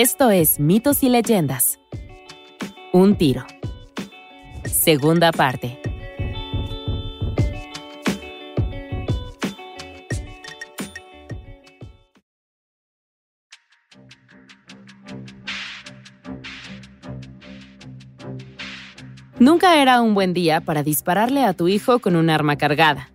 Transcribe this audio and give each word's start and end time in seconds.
Esto 0.00 0.30
es 0.30 0.60
Mitos 0.60 1.02
y 1.02 1.08
Leyendas. 1.08 1.80
Un 2.92 3.16
tiro. 3.16 3.44
Segunda 4.64 5.32
parte. 5.32 5.80
Nunca 19.40 19.82
era 19.82 20.00
un 20.00 20.14
buen 20.14 20.32
día 20.32 20.60
para 20.60 20.84
dispararle 20.84 21.42
a 21.42 21.54
tu 21.54 21.66
hijo 21.66 21.98
con 21.98 22.14
un 22.14 22.30
arma 22.30 22.56
cargada, 22.56 23.10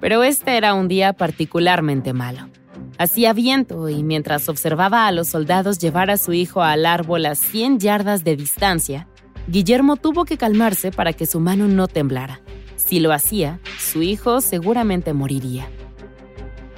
pero 0.00 0.24
este 0.24 0.56
era 0.56 0.74
un 0.74 0.88
día 0.88 1.12
particularmente 1.12 2.12
malo. 2.12 2.48
Hacía 2.96 3.32
viento 3.32 3.88
y 3.88 4.04
mientras 4.04 4.48
observaba 4.48 5.08
a 5.08 5.12
los 5.12 5.28
soldados 5.28 5.78
llevar 5.78 6.10
a 6.10 6.16
su 6.16 6.32
hijo 6.32 6.62
al 6.62 6.86
árbol 6.86 7.26
a 7.26 7.34
100 7.34 7.80
yardas 7.80 8.22
de 8.22 8.36
distancia, 8.36 9.08
Guillermo 9.48 9.96
tuvo 9.96 10.24
que 10.24 10.38
calmarse 10.38 10.92
para 10.92 11.12
que 11.12 11.26
su 11.26 11.40
mano 11.40 11.66
no 11.66 11.88
temblara. 11.88 12.40
Si 12.76 13.00
lo 13.00 13.12
hacía, 13.12 13.58
su 13.80 14.02
hijo 14.02 14.40
seguramente 14.40 15.12
moriría. 15.12 15.66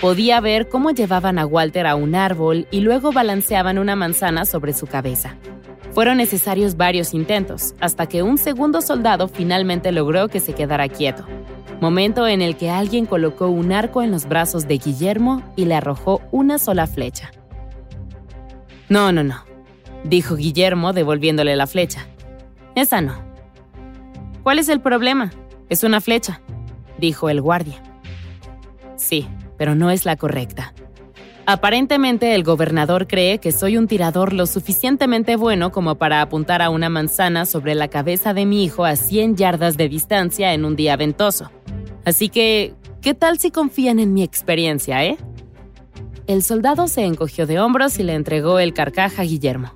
Podía 0.01 0.41
ver 0.41 0.69
cómo 0.69 0.91
llevaban 0.91 1.39
a 1.39 1.45
Walter 1.45 1.87
a 1.87 1.97
un 1.97 2.15
árbol 2.15 2.67
y 2.71 2.81
luego 2.81 3.13
balanceaban 3.13 3.79
una 3.79 3.95
manzana 3.95 4.47
sobre 4.47 4.73
su 4.73 4.87
cabeza. 4.87 5.37
Fueron 5.93 6.19
necesarios 6.19 6.77
varios 6.77 7.15
intentos, 7.15 7.75
hasta 7.81 8.07
que 8.07 8.23
un 8.23 8.39
segundo 8.39 8.81
soldado 8.83 9.29
finalmente 9.29 9.93
logró 9.93 10.29
que 10.29 10.41
se 10.41 10.55
quedara 10.55 10.89
quieto, 10.89 11.27
momento 11.81 12.27
en 12.27 12.43
el 12.43 12.57
que 12.57 12.71
alguien 12.71 13.07
colocó 13.07 13.49
un 13.49 13.73
arco 13.73 14.03
en 14.03 14.11
los 14.11 14.27
brazos 14.27 14.67
de 14.67 14.79
Guillermo 14.79 15.43
y 15.57 15.67
le 15.67 15.75
arrojó 15.75 16.23
una 16.33 16.59
sola 16.59 16.87
flecha. 16.87 17.31
No, 18.89 19.13
no, 19.13 19.25
no, 19.25 19.45
dijo 20.05 20.37
Guillermo 20.37 20.93
devolviéndole 20.93 21.57
la 21.57 21.67
flecha. 21.67 22.07
Esa 22.75 23.01
no. 23.01 23.15
¿Cuál 24.43 24.59
es 24.59 24.69
el 24.69 24.81
problema? 24.81 25.33
Es 25.69 25.83
una 25.83 26.01
flecha, 26.01 26.41
dijo 26.99 27.29
el 27.29 27.41
guardia. 27.41 27.83
Sí, 28.97 29.27
pero 29.59 29.75
no 29.75 29.91
es 29.91 30.05
la 30.05 30.17
correcta. 30.17 30.73
Aparentemente 31.49 32.35
el 32.35 32.43
gobernador 32.43 33.07
cree 33.07 33.39
que 33.39 33.53
soy 33.53 33.77
un 33.77 33.87
tirador 33.87 34.33
lo 34.33 34.47
suficientemente 34.47 35.37
bueno 35.37 35.71
como 35.71 35.95
para 35.95 36.21
apuntar 36.21 36.61
a 36.61 36.71
una 36.71 36.89
manzana 36.89 37.47
sobre 37.47 37.77
la 37.77 37.87
cabeza 37.87 38.35
de 38.35 38.45
mi 38.45 38.65
hijo 38.65 38.85
a 38.85 38.97
100 38.97 39.37
yardas 39.37 39.77
de 39.77 39.89
distancia 39.89 40.55
en 40.55 40.65
un 40.65 40.75
día 40.75 40.97
ventoso. 40.97 41.53
Así 42.05 42.31
que, 42.31 42.75
¿qué 43.01 43.15
tal 43.15 43.39
si 43.39 43.53
confían 43.53 44.01
en 44.01 44.13
mi 44.13 44.25
experiencia, 44.25 45.05
eh? 45.05 45.19
El 46.27 46.43
soldado 46.43 46.89
se 46.89 47.05
encogió 47.05 47.47
de 47.47 47.61
hombros 47.61 48.01
y 48.01 48.03
le 48.03 48.15
entregó 48.15 48.59
el 48.59 48.75
carcaj 48.75 49.21
a 49.21 49.23
Guillermo. 49.23 49.73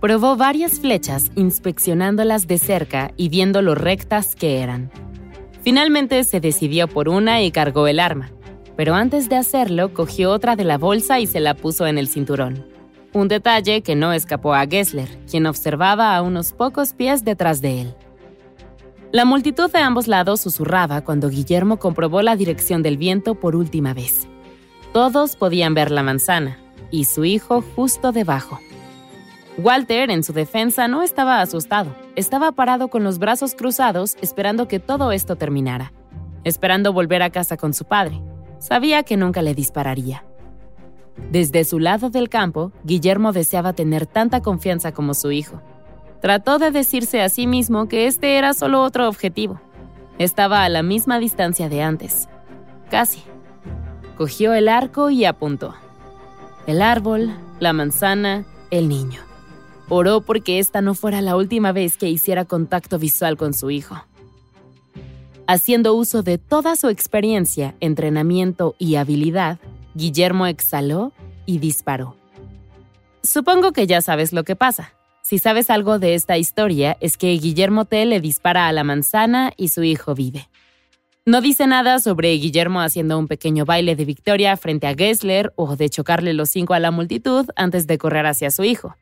Probó 0.00 0.36
varias 0.36 0.78
flechas, 0.78 1.32
inspeccionándolas 1.34 2.46
de 2.46 2.58
cerca 2.58 3.10
y 3.16 3.30
viendo 3.30 3.62
lo 3.62 3.74
rectas 3.74 4.36
que 4.36 4.60
eran. 4.60 4.92
Finalmente 5.62 6.22
se 6.22 6.38
decidió 6.38 6.86
por 6.86 7.08
una 7.08 7.42
y 7.42 7.50
cargó 7.50 7.88
el 7.88 7.98
arma 7.98 8.30
pero 8.80 8.94
antes 8.94 9.28
de 9.28 9.36
hacerlo 9.36 9.92
cogió 9.92 10.30
otra 10.30 10.56
de 10.56 10.64
la 10.64 10.78
bolsa 10.78 11.20
y 11.20 11.26
se 11.26 11.38
la 11.38 11.52
puso 11.52 11.86
en 11.86 11.98
el 11.98 12.08
cinturón. 12.08 12.64
Un 13.12 13.28
detalle 13.28 13.82
que 13.82 13.94
no 13.94 14.14
escapó 14.14 14.54
a 14.54 14.64
Gessler, 14.66 15.06
quien 15.30 15.44
observaba 15.44 16.16
a 16.16 16.22
unos 16.22 16.54
pocos 16.54 16.94
pies 16.94 17.22
detrás 17.22 17.60
de 17.60 17.82
él. 17.82 17.94
La 19.12 19.26
multitud 19.26 19.70
de 19.70 19.80
ambos 19.80 20.08
lados 20.08 20.40
susurraba 20.40 21.02
cuando 21.02 21.28
Guillermo 21.28 21.78
comprobó 21.78 22.22
la 22.22 22.36
dirección 22.36 22.82
del 22.82 22.96
viento 22.96 23.34
por 23.34 23.54
última 23.54 23.92
vez. 23.92 24.26
Todos 24.94 25.36
podían 25.36 25.74
ver 25.74 25.90
la 25.90 26.02
manzana, 26.02 26.56
y 26.90 27.04
su 27.04 27.26
hijo 27.26 27.62
justo 27.76 28.12
debajo. 28.12 28.60
Walter, 29.58 30.10
en 30.10 30.24
su 30.24 30.32
defensa, 30.32 30.88
no 30.88 31.02
estaba 31.02 31.42
asustado. 31.42 31.94
Estaba 32.16 32.50
parado 32.52 32.88
con 32.88 33.04
los 33.04 33.18
brazos 33.18 33.54
cruzados 33.54 34.16
esperando 34.22 34.68
que 34.68 34.80
todo 34.80 35.12
esto 35.12 35.36
terminara, 35.36 35.92
esperando 36.44 36.94
volver 36.94 37.20
a 37.20 37.28
casa 37.28 37.58
con 37.58 37.74
su 37.74 37.84
padre, 37.84 38.22
Sabía 38.60 39.02
que 39.02 39.16
nunca 39.16 39.42
le 39.42 39.54
dispararía. 39.54 40.22
Desde 41.32 41.64
su 41.64 41.80
lado 41.80 42.10
del 42.10 42.28
campo, 42.28 42.72
Guillermo 42.84 43.32
deseaba 43.32 43.72
tener 43.72 44.06
tanta 44.06 44.42
confianza 44.42 44.92
como 44.92 45.14
su 45.14 45.32
hijo. 45.32 45.60
Trató 46.20 46.58
de 46.58 46.70
decirse 46.70 47.22
a 47.22 47.30
sí 47.30 47.46
mismo 47.46 47.88
que 47.88 48.06
este 48.06 48.36
era 48.36 48.52
solo 48.52 48.82
otro 48.82 49.08
objetivo. 49.08 49.60
Estaba 50.18 50.64
a 50.64 50.68
la 50.68 50.82
misma 50.82 51.18
distancia 51.18 51.68
de 51.70 51.82
antes. 51.82 52.28
Casi. 52.90 53.22
Cogió 54.18 54.52
el 54.52 54.68
arco 54.68 55.08
y 55.08 55.24
apuntó. 55.24 55.74
El 56.66 56.82
árbol, 56.82 57.34
la 57.58 57.72
manzana, 57.72 58.44
el 58.70 58.88
niño. 58.88 59.22
Oró 59.88 60.20
porque 60.20 60.58
esta 60.58 60.82
no 60.82 60.94
fuera 60.94 61.22
la 61.22 61.36
última 61.36 61.72
vez 61.72 61.96
que 61.96 62.10
hiciera 62.10 62.44
contacto 62.44 62.98
visual 62.98 63.38
con 63.38 63.54
su 63.54 63.70
hijo. 63.70 63.96
Haciendo 65.52 65.94
uso 65.94 66.22
de 66.22 66.38
toda 66.38 66.76
su 66.76 66.90
experiencia, 66.90 67.74
entrenamiento 67.80 68.76
y 68.78 68.94
habilidad, 68.94 69.58
Guillermo 69.96 70.46
exhaló 70.46 71.12
y 71.44 71.58
disparó. 71.58 72.14
Supongo 73.24 73.72
que 73.72 73.88
ya 73.88 74.00
sabes 74.00 74.32
lo 74.32 74.44
que 74.44 74.54
pasa. 74.54 74.94
Si 75.22 75.40
sabes 75.40 75.68
algo 75.68 75.98
de 75.98 76.14
esta 76.14 76.38
historia, 76.38 76.96
es 77.00 77.16
que 77.16 77.32
Guillermo 77.32 77.84
T 77.84 78.06
le 78.06 78.20
dispara 78.20 78.68
a 78.68 78.72
la 78.72 78.84
manzana 78.84 79.52
y 79.56 79.70
su 79.70 79.82
hijo 79.82 80.14
vive. 80.14 80.48
No 81.26 81.40
dice 81.40 81.66
nada 81.66 81.98
sobre 81.98 82.30
Guillermo 82.34 82.80
haciendo 82.80 83.18
un 83.18 83.26
pequeño 83.26 83.64
baile 83.64 83.96
de 83.96 84.04
victoria 84.04 84.56
frente 84.56 84.86
a 84.86 84.94
Gessler 84.94 85.52
o 85.56 85.74
de 85.74 85.90
chocarle 85.90 86.32
los 86.32 86.50
cinco 86.50 86.74
a 86.74 86.78
la 86.78 86.92
multitud 86.92 87.46
antes 87.56 87.88
de 87.88 87.98
correr 87.98 88.26
hacia 88.26 88.52
su 88.52 88.62
hijo. 88.62 88.94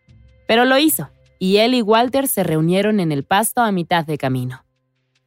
Pero 0.46 0.64
lo 0.64 0.78
hizo, 0.78 1.10
y 1.38 1.58
él 1.58 1.74
y 1.74 1.82
Walter 1.82 2.26
se 2.26 2.42
reunieron 2.42 3.00
en 3.00 3.12
el 3.12 3.24
pasto 3.24 3.60
a 3.60 3.70
mitad 3.70 4.06
de 4.06 4.16
camino. 4.16 4.64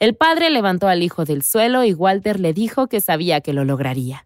El 0.02 0.16
padre 0.16 0.50
levantó 0.50 0.88
al 0.88 1.04
hijo 1.04 1.26
del 1.26 1.44
suelo 1.44 1.84
y 1.84 1.94
Walter 1.94 2.40
le 2.40 2.54
dijo 2.54 2.88
que 2.88 3.02
sabía 3.02 3.42
que 3.42 3.54
lo 3.54 3.66
lograría. 3.66 4.26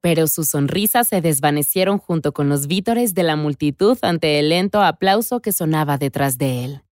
Pero 0.00 0.26
sus 0.26 0.48
sonrisas 0.48 1.06
se 1.06 1.20
desvanecieron 1.20 1.98
junto 1.98 2.32
con 2.32 2.48
los 2.48 2.66
vítores 2.66 3.14
de 3.14 3.22
la 3.22 3.36
multitud 3.36 3.96
ante 4.02 4.40
el 4.40 4.48
lento 4.48 4.82
aplauso 4.82 5.38
que 5.38 5.52
sonaba 5.52 5.96
detrás 5.96 6.38
de 6.38 6.64
él. 6.64 6.82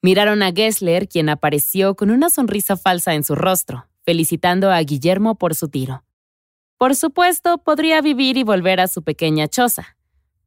Miraron 0.00 0.44
a 0.44 0.52
Gessler, 0.52 1.08
quien 1.08 1.28
apareció 1.28 1.96
con 1.96 2.12
una 2.12 2.30
sonrisa 2.30 2.76
falsa 2.76 3.14
en 3.14 3.24
su 3.24 3.34
rostro, 3.34 3.88
felicitando 4.04 4.70
a 4.70 4.78
Guillermo 4.78 5.34
por 5.34 5.56
su 5.56 5.68
tiro. 5.68 6.04
Por 6.76 6.94
supuesto, 6.94 7.58
podría 7.58 8.00
vivir 8.00 8.36
y 8.36 8.44
volver 8.44 8.78
a 8.78 8.86
su 8.86 9.02
pequeña 9.02 9.48
choza. 9.48 9.96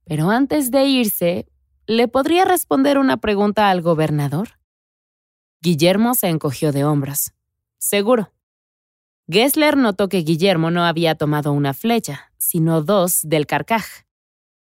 Pero 0.05 0.29
antes 0.29 0.71
de 0.71 0.85
irse, 0.85 1.49
¿le 1.85 2.07
podría 2.07 2.45
responder 2.45 2.97
una 2.97 3.17
pregunta 3.17 3.69
al 3.69 3.81
gobernador? 3.81 4.60
Guillermo 5.63 6.15
se 6.15 6.27
encogió 6.27 6.71
de 6.71 6.83
hombros. 6.85 7.33
Seguro. 7.77 8.31
Gessler 9.29 9.77
notó 9.77 10.09
que 10.09 10.23
Guillermo 10.23 10.71
no 10.71 10.83
había 10.83 11.13
tomado 11.13 11.53
una 11.53 11.75
flecha, 11.75 12.31
sino 12.39 12.81
dos 12.81 13.19
del 13.21 13.45
carcaj. 13.45 13.85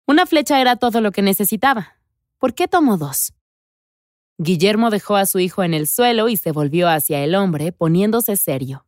Una 0.05 0.25
flecha 0.25 0.59
era 0.59 0.75
todo 0.75 0.99
lo 0.99 1.13
que 1.13 1.21
necesitaba. 1.21 1.95
¿Por 2.37 2.53
qué 2.53 2.67
tomó 2.67 2.97
dos? 2.97 3.31
Guillermo 4.37 4.89
dejó 4.89 5.15
a 5.15 5.25
su 5.25 5.39
hijo 5.39 5.63
en 5.63 5.73
el 5.73 5.87
suelo 5.87 6.27
y 6.27 6.35
se 6.35 6.51
volvió 6.51 6.89
hacia 6.89 7.23
el 7.23 7.33
hombre, 7.33 7.71
poniéndose 7.71 8.35
serio. 8.35 8.85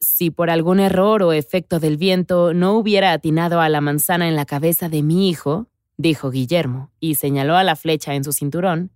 Si 0.00 0.30
por 0.30 0.50
algún 0.50 0.80
error 0.80 1.22
o 1.22 1.32
efecto 1.32 1.80
del 1.80 1.96
viento 1.96 2.52
no 2.52 2.74
hubiera 2.74 3.12
atinado 3.12 3.62
a 3.62 3.70
la 3.70 3.80
manzana 3.80 4.28
en 4.28 4.36
la 4.36 4.44
cabeza 4.44 4.90
de 4.90 5.02
mi 5.02 5.30
hijo, 5.30 5.66
dijo 5.96 6.30
Guillermo, 6.30 6.90
y 7.00 7.14
señaló 7.14 7.56
a 7.56 7.64
la 7.64 7.74
flecha 7.74 8.14
en 8.14 8.22
su 8.22 8.32
cinturón, 8.32 8.90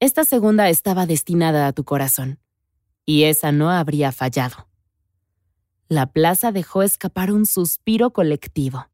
esta 0.00 0.24
segunda 0.24 0.68
estaba 0.68 1.06
destinada 1.06 1.66
a 1.66 1.72
tu 1.72 1.84
corazón, 1.84 2.40
y 3.04 3.24
esa 3.24 3.52
no 3.52 3.70
habría 3.70 4.12
fallado. 4.12 4.66
La 5.88 6.06
plaza 6.06 6.52
dejó 6.52 6.82
escapar 6.82 7.30
un 7.30 7.46
suspiro 7.46 8.12
colectivo. 8.12 8.88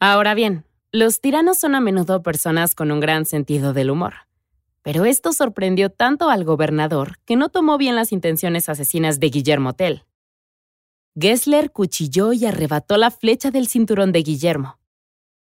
Ahora 0.00 0.34
bien, 0.34 0.66
los 0.90 1.20
tiranos 1.20 1.58
son 1.58 1.74
a 1.74 1.80
menudo 1.80 2.22
personas 2.22 2.74
con 2.74 2.90
un 2.90 3.00
gran 3.00 3.24
sentido 3.24 3.72
del 3.72 3.90
humor. 3.90 4.14
Pero 4.82 5.06
esto 5.06 5.32
sorprendió 5.32 5.90
tanto 5.90 6.28
al 6.28 6.44
gobernador 6.44 7.18
que 7.24 7.36
no 7.36 7.48
tomó 7.48 7.78
bien 7.78 7.96
las 7.96 8.12
intenciones 8.12 8.68
asesinas 8.68 9.18
de 9.18 9.30
Guillermo 9.30 9.72
Tell. 9.72 10.04
Gessler 11.18 11.72
cuchilló 11.72 12.32
y 12.32 12.44
arrebató 12.44 12.96
la 12.96 13.10
flecha 13.10 13.50
del 13.50 13.68
cinturón 13.68 14.12
de 14.12 14.22
Guillermo. 14.22 14.78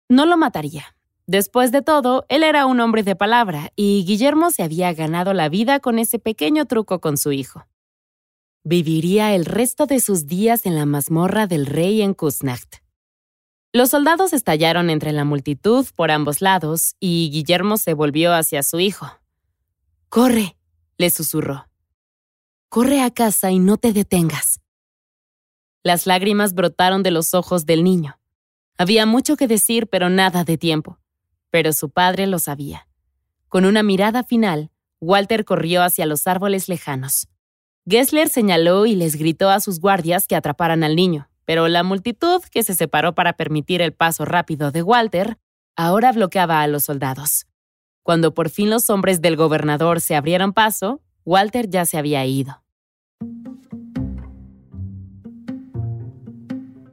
No 0.07 0.25
lo 0.25 0.37
mataría, 0.37 0.95
Después 1.25 1.71
de 1.71 1.81
todo, 1.81 2.25
él 2.27 2.43
era 2.43 2.65
un 2.65 2.79
hombre 2.81 3.03
de 3.03 3.15
palabra 3.15 3.71
y 3.75 4.03
Guillermo 4.05 4.51
se 4.51 4.63
había 4.63 4.93
ganado 4.93 5.33
la 5.33 5.47
vida 5.47 5.79
con 5.79 5.97
ese 5.97 6.19
pequeño 6.19 6.65
truco 6.65 6.99
con 6.99 7.17
su 7.17 7.31
hijo. 7.31 7.65
Viviría 8.65 9.33
el 9.33 9.45
resto 9.45 9.85
de 9.85 9.99
sus 9.99 10.27
días 10.27 10.65
en 10.65 10.75
la 10.75 10.85
mazmorra 10.85 11.47
del 11.47 11.65
rey 11.65 12.01
en 12.01 12.13
Kusnacht. 12.13 12.77
Los 13.71 13.89
soldados 13.89 14.33
estallaron 14.33 14.89
entre 14.89 15.13
la 15.13 15.23
multitud 15.23 15.85
por 15.95 16.11
ambos 16.11 16.41
lados 16.41 16.95
y 16.99 17.29
Guillermo 17.31 17.77
se 17.77 17.93
volvió 17.93 18.33
hacia 18.33 18.61
su 18.61 18.79
hijo. 18.79 19.07
Corre, 20.09 20.57
le 20.97 21.09
susurró. 21.09 21.67
Corre 22.69 23.01
a 23.01 23.11
casa 23.11 23.51
y 23.51 23.59
no 23.59 23.77
te 23.77 23.93
detengas. 23.93 24.59
Las 25.83 26.05
lágrimas 26.05 26.53
brotaron 26.53 27.01
de 27.01 27.11
los 27.11 27.33
ojos 27.33 27.65
del 27.65 27.83
niño. 27.83 28.19
Había 28.77 29.05
mucho 29.05 29.37
que 29.37 29.47
decir, 29.47 29.87
pero 29.87 30.09
nada 30.09 30.43
de 30.43 30.57
tiempo. 30.57 30.99
Pero 31.53 31.71
su 31.71 31.91
padre 31.91 32.25
lo 32.25 32.39
sabía. 32.39 32.87
Con 33.47 33.65
una 33.65 33.83
mirada 33.83 34.23
final, 34.23 34.71
Walter 34.99 35.45
corrió 35.45 35.83
hacia 35.83 36.07
los 36.07 36.25
árboles 36.25 36.67
lejanos. 36.67 37.27
Gessler 37.87 38.27
señaló 38.27 38.87
y 38.87 38.95
les 38.95 39.17
gritó 39.17 39.51
a 39.51 39.59
sus 39.59 39.79
guardias 39.79 40.25
que 40.25 40.35
atraparan 40.35 40.83
al 40.83 40.95
niño, 40.95 41.29
pero 41.45 41.67
la 41.67 41.83
multitud 41.83 42.41
que 42.51 42.63
se 42.63 42.73
separó 42.73 43.13
para 43.13 43.33
permitir 43.33 43.83
el 43.83 43.93
paso 43.93 44.25
rápido 44.25 44.71
de 44.71 44.81
Walter 44.81 45.37
ahora 45.75 46.11
bloqueaba 46.11 46.63
a 46.63 46.67
los 46.67 46.85
soldados. 46.85 47.45
Cuando 48.01 48.33
por 48.33 48.49
fin 48.49 48.71
los 48.71 48.89
hombres 48.89 49.21
del 49.21 49.35
gobernador 49.35 50.01
se 50.01 50.15
abrieron 50.15 50.53
paso, 50.53 51.03
Walter 51.23 51.69
ya 51.69 51.85
se 51.85 51.99
había 51.99 52.25
ido. 52.25 52.63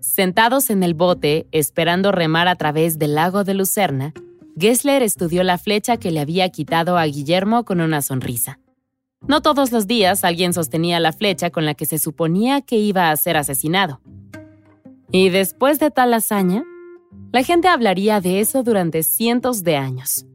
Sentados 0.00 0.68
en 0.68 0.82
el 0.82 0.92
bote, 0.92 1.48
esperando 1.50 2.12
remar 2.12 2.46
a 2.46 2.56
través 2.56 2.98
del 2.98 3.14
lago 3.14 3.42
de 3.42 3.54
Lucerna, 3.54 4.12
Gessler 4.58 5.02
estudió 5.02 5.42
la 5.42 5.58
flecha 5.58 5.96
que 5.96 6.10
le 6.10 6.20
había 6.20 6.48
quitado 6.50 6.98
a 6.98 7.04
Guillermo 7.04 7.64
con 7.64 7.80
una 7.80 8.02
sonrisa. 8.02 8.58
No 9.26 9.42
todos 9.42 9.70
los 9.70 9.86
días 9.86 10.24
alguien 10.24 10.52
sostenía 10.52 10.98
la 10.98 11.12
flecha 11.12 11.50
con 11.50 11.64
la 11.64 11.74
que 11.74 11.86
se 11.86 11.98
suponía 11.98 12.62
que 12.62 12.76
iba 12.76 13.10
a 13.10 13.16
ser 13.16 13.36
asesinado. 13.36 14.00
Y 15.12 15.28
después 15.28 15.78
de 15.78 15.90
tal 15.90 16.14
hazaña, 16.14 16.64
la 17.32 17.42
gente 17.42 17.68
hablaría 17.68 18.20
de 18.20 18.40
eso 18.40 18.62
durante 18.62 19.02
cientos 19.02 19.62
de 19.62 19.76
años. 19.76 20.26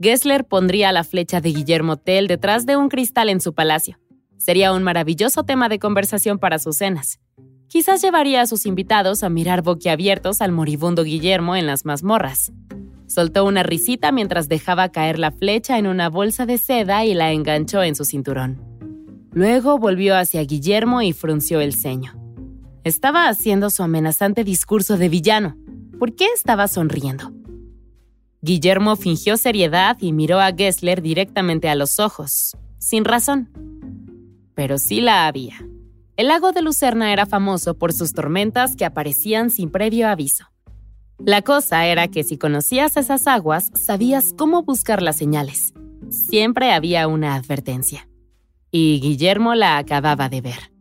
Gessler 0.00 0.44
pondría 0.44 0.92
la 0.92 1.04
flecha 1.04 1.40
de 1.40 1.50
Guillermo 1.50 1.96
Tell 1.96 2.28
detrás 2.28 2.66
de 2.66 2.76
un 2.76 2.88
cristal 2.88 3.28
en 3.28 3.40
su 3.40 3.54
palacio. 3.54 3.98
Sería 4.36 4.72
un 4.72 4.82
maravilloso 4.82 5.42
tema 5.42 5.68
de 5.68 5.80
conversación 5.80 6.38
para 6.38 6.58
sus 6.58 6.76
cenas. 6.76 7.18
Quizás 7.66 8.00
llevaría 8.00 8.40
a 8.40 8.46
sus 8.46 8.66
invitados 8.66 9.22
a 9.22 9.28
mirar 9.28 9.62
boquiabiertos 9.62 10.40
al 10.40 10.52
moribundo 10.52 11.02
Guillermo 11.02 11.56
en 11.56 11.66
las 11.66 11.84
mazmorras. 11.84 12.52
Soltó 13.08 13.46
una 13.46 13.62
risita 13.62 14.12
mientras 14.12 14.48
dejaba 14.48 14.90
caer 14.90 15.18
la 15.18 15.32
flecha 15.32 15.78
en 15.78 15.86
una 15.86 16.10
bolsa 16.10 16.44
de 16.46 16.58
seda 16.58 17.04
y 17.06 17.14
la 17.14 17.32
enganchó 17.32 17.82
en 17.82 17.96
su 17.96 18.04
cinturón. 18.04 18.62
Luego 19.32 19.78
volvió 19.78 20.14
hacia 20.16 20.42
Guillermo 20.42 21.00
y 21.00 21.12
frunció 21.12 21.60
el 21.60 21.74
ceño. 21.74 22.14
Estaba 22.84 23.28
haciendo 23.28 23.70
su 23.70 23.82
amenazante 23.82 24.44
discurso 24.44 24.98
de 24.98 25.08
villano. 25.08 25.56
¿Por 25.98 26.14
qué 26.14 26.26
estaba 26.34 26.68
sonriendo? 26.68 27.32
Guillermo 28.42 28.94
fingió 28.94 29.36
seriedad 29.36 29.96
y 30.00 30.12
miró 30.12 30.38
a 30.38 30.52
Gessler 30.52 31.02
directamente 31.02 31.68
a 31.68 31.74
los 31.74 31.98
ojos, 31.98 32.56
sin 32.78 33.04
razón. 33.04 33.50
Pero 34.54 34.78
sí 34.78 35.00
la 35.00 35.26
había. 35.26 35.56
El 36.16 36.28
lago 36.28 36.52
de 36.52 36.62
Lucerna 36.62 37.12
era 37.12 37.26
famoso 37.26 37.74
por 37.78 37.92
sus 37.92 38.12
tormentas 38.12 38.76
que 38.76 38.84
aparecían 38.84 39.50
sin 39.50 39.70
previo 39.70 40.08
aviso. 40.08 40.46
La 41.24 41.42
cosa 41.42 41.86
era 41.86 42.08
que 42.08 42.22
si 42.22 42.38
conocías 42.38 42.96
esas 42.96 43.26
aguas, 43.26 43.70
sabías 43.74 44.34
cómo 44.36 44.62
buscar 44.62 45.02
las 45.02 45.16
señales. 45.16 45.74
Siempre 46.10 46.72
había 46.72 47.08
una 47.08 47.34
advertencia. 47.34 48.08
Y 48.70 49.00
Guillermo 49.00 49.54
la 49.54 49.78
acababa 49.78 50.28
de 50.28 50.40
ver. 50.40 50.72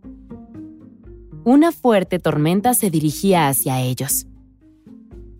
Una 1.43 1.71
fuerte 1.71 2.19
tormenta 2.19 2.73
se 2.73 2.89
dirigía 2.89 3.47
hacia 3.47 3.81
ellos. 3.81 4.27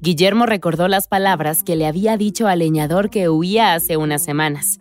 Guillermo 0.02 0.46
recordó 0.46 0.88
las 0.88 1.08
palabras 1.08 1.64
que 1.64 1.76
le 1.76 1.86
había 1.86 2.18
dicho 2.18 2.48
al 2.48 2.60
leñador 2.60 3.10
que 3.10 3.30
huía 3.30 3.74
hace 3.74 3.98
unas 3.98 4.24
semanas. 4.24 4.80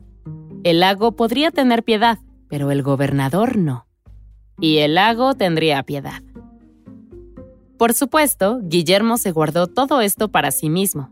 El 0.62 0.80
lago 0.80 1.12
podría 1.12 1.50
tener 1.50 1.82
piedad, 1.82 2.18
pero 2.48 2.70
el 2.70 2.82
gobernador 2.82 3.56
no. 3.56 3.86
Y 4.60 4.78
el 4.78 4.94
lago 4.94 5.34
tendría 5.34 5.82
piedad. 5.82 6.22
Por 7.78 7.92
supuesto, 7.92 8.60
Guillermo 8.62 9.18
se 9.18 9.32
guardó 9.32 9.66
todo 9.66 10.00
esto 10.00 10.28
para 10.28 10.50
sí 10.50 10.70
mismo. 10.70 11.10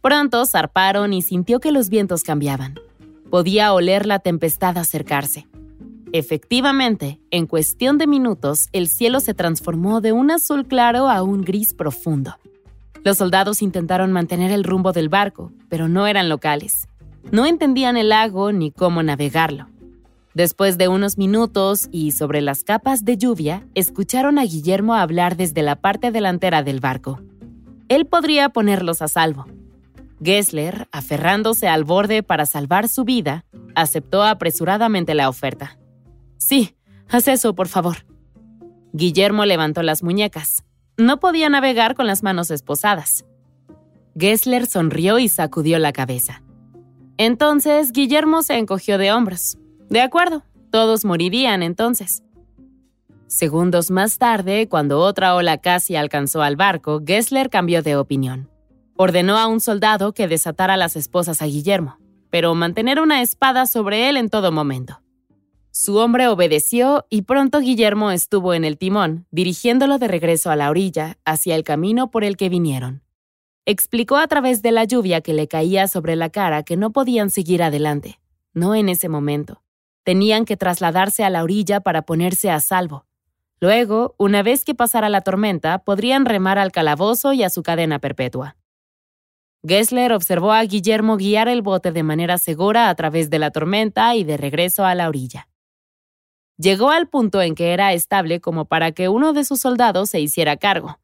Pronto 0.00 0.44
zarparon 0.46 1.12
y 1.12 1.22
sintió 1.22 1.60
que 1.60 1.70
los 1.70 1.88
vientos 1.88 2.24
cambiaban. 2.24 2.80
Podía 3.30 3.72
oler 3.72 4.04
la 4.06 4.18
tempestad 4.18 4.76
acercarse. 4.78 5.46
Efectivamente, 6.12 7.20
en 7.30 7.46
cuestión 7.46 7.98
de 7.98 8.06
minutos, 8.06 8.68
el 8.72 8.88
cielo 8.88 9.20
se 9.20 9.32
transformó 9.32 10.00
de 10.00 10.12
un 10.12 10.30
azul 10.32 10.66
claro 10.66 11.08
a 11.08 11.22
un 11.22 11.42
gris 11.42 11.72
profundo. 11.72 12.36
Los 13.04 13.18
soldados 13.18 13.62
intentaron 13.62 14.12
mantener 14.12 14.50
el 14.50 14.64
rumbo 14.64 14.92
del 14.92 15.08
barco, 15.08 15.52
pero 15.68 15.88
no 15.88 16.06
eran 16.06 16.28
locales. 16.28 16.88
No 17.30 17.46
entendían 17.46 17.96
el 17.96 18.10
lago 18.10 18.52
ni 18.52 18.72
cómo 18.72 19.02
navegarlo. 19.02 19.71
Después 20.34 20.78
de 20.78 20.88
unos 20.88 21.18
minutos 21.18 21.88
y 21.92 22.12
sobre 22.12 22.40
las 22.40 22.64
capas 22.64 23.04
de 23.04 23.18
lluvia, 23.18 23.66
escucharon 23.74 24.38
a 24.38 24.44
Guillermo 24.44 24.94
hablar 24.94 25.36
desde 25.36 25.62
la 25.62 25.76
parte 25.76 26.10
delantera 26.10 26.62
del 26.62 26.80
barco. 26.80 27.20
Él 27.88 28.06
podría 28.06 28.48
ponerlos 28.48 29.02
a 29.02 29.08
salvo. 29.08 29.46
Gessler, 30.22 30.88
aferrándose 30.92 31.68
al 31.68 31.84
borde 31.84 32.22
para 32.22 32.46
salvar 32.46 32.88
su 32.88 33.04
vida, 33.04 33.44
aceptó 33.74 34.22
apresuradamente 34.22 35.14
la 35.14 35.28
oferta. 35.28 35.78
Sí, 36.38 36.76
haz 37.08 37.28
eso, 37.28 37.54
por 37.54 37.68
favor. 37.68 38.06
Guillermo 38.92 39.44
levantó 39.44 39.82
las 39.82 40.02
muñecas. 40.02 40.64
No 40.96 41.20
podía 41.20 41.48
navegar 41.48 41.94
con 41.94 42.06
las 42.06 42.22
manos 42.22 42.50
esposadas. 42.50 43.24
Gessler 44.18 44.66
sonrió 44.66 45.18
y 45.18 45.28
sacudió 45.28 45.78
la 45.78 45.92
cabeza. 45.92 46.42
Entonces 47.18 47.92
Guillermo 47.92 48.42
se 48.42 48.58
encogió 48.58 48.98
de 48.98 49.12
hombros. 49.12 49.58
De 49.92 50.00
acuerdo, 50.00 50.42
todos 50.70 51.04
morirían 51.04 51.62
entonces. 51.62 52.22
Segundos 53.26 53.90
más 53.90 54.16
tarde, 54.16 54.66
cuando 54.66 55.00
otra 55.00 55.34
ola 55.34 55.58
casi 55.58 55.96
alcanzó 55.96 56.40
al 56.40 56.56
barco, 56.56 57.02
Gessler 57.04 57.50
cambió 57.50 57.82
de 57.82 57.96
opinión. 57.96 58.48
Ordenó 58.96 59.36
a 59.36 59.48
un 59.48 59.60
soldado 59.60 60.14
que 60.14 60.28
desatara 60.28 60.78
las 60.78 60.96
esposas 60.96 61.42
a 61.42 61.44
Guillermo, 61.44 61.98
pero 62.30 62.54
mantener 62.54 63.02
una 63.02 63.20
espada 63.20 63.66
sobre 63.66 64.08
él 64.08 64.16
en 64.16 64.30
todo 64.30 64.50
momento. 64.50 65.02
Su 65.70 65.98
hombre 65.98 66.26
obedeció 66.26 67.04
y 67.10 67.22
pronto 67.22 67.60
Guillermo 67.60 68.12
estuvo 68.12 68.54
en 68.54 68.64
el 68.64 68.78
timón, 68.78 69.26
dirigiéndolo 69.30 69.98
de 69.98 70.08
regreso 70.08 70.50
a 70.50 70.56
la 70.56 70.70
orilla, 70.70 71.18
hacia 71.26 71.54
el 71.54 71.64
camino 71.64 72.10
por 72.10 72.24
el 72.24 72.38
que 72.38 72.48
vinieron. 72.48 73.02
Explicó 73.66 74.16
a 74.16 74.26
través 74.26 74.62
de 74.62 74.72
la 74.72 74.84
lluvia 74.84 75.20
que 75.20 75.34
le 75.34 75.48
caía 75.48 75.86
sobre 75.86 76.16
la 76.16 76.30
cara 76.30 76.62
que 76.62 76.78
no 76.78 76.92
podían 76.92 77.28
seguir 77.28 77.62
adelante, 77.62 78.20
no 78.54 78.74
en 78.74 78.88
ese 78.88 79.10
momento. 79.10 79.61
Tenían 80.04 80.44
que 80.44 80.56
trasladarse 80.56 81.24
a 81.24 81.30
la 81.30 81.42
orilla 81.42 81.80
para 81.80 82.02
ponerse 82.02 82.50
a 82.50 82.60
salvo. 82.60 83.06
Luego, 83.60 84.14
una 84.18 84.42
vez 84.42 84.64
que 84.64 84.74
pasara 84.74 85.08
la 85.08 85.20
tormenta, 85.20 85.78
podrían 85.78 86.24
remar 86.26 86.58
al 86.58 86.72
calabozo 86.72 87.32
y 87.32 87.44
a 87.44 87.50
su 87.50 87.62
cadena 87.62 88.00
perpetua. 88.00 88.56
Gessler 89.64 90.12
observó 90.12 90.50
a 90.50 90.62
Guillermo 90.64 91.16
guiar 91.16 91.46
el 91.46 91.62
bote 91.62 91.92
de 91.92 92.02
manera 92.02 92.38
segura 92.38 92.88
a 92.88 92.94
través 92.96 93.30
de 93.30 93.38
la 93.38 93.52
tormenta 93.52 94.16
y 94.16 94.24
de 94.24 94.36
regreso 94.36 94.84
a 94.84 94.96
la 94.96 95.08
orilla. 95.08 95.48
Llegó 96.58 96.90
al 96.90 97.08
punto 97.08 97.40
en 97.40 97.54
que 97.54 97.72
era 97.72 97.92
estable 97.92 98.40
como 98.40 98.64
para 98.64 98.90
que 98.90 99.08
uno 99.08 99.32
de 99.32 99.44
sus 99.44 99.60
soldados 99.60 100.10
se 100.10 100.20
hiciera 100.20 100.56
cargo, 100.56 100.98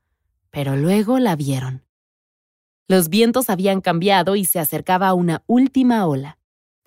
pero 0.51 0.75
luego 0.75 1.21
la 1.21 1.37
vieron. 1.37 1.85
Los 2.89 3.09
vientos 3.09 3.51
habían 3.51 3.81
cambiado 3.81 4.35
y 4.35 4.45
se 4.45 4.59
acercaba 4.59 5.15
una 5.15 5.43
última 5.47 6.07
ola. 6.07 6.38